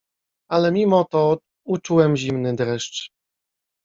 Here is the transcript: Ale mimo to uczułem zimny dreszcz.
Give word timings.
Ale 0.49 0.71
mimo 0.71 1.03
to 1.05 1.37
uczułem 1.63 2.17
zimny 2.17 2.55
dreszcz. 2.55 3.09